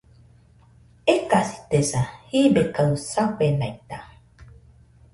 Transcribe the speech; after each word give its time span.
Ekasitesa, 1.15 2.01
jibe 2.29 2.63
kaɨ 2.75 2.89
safenaita 3.11 3.97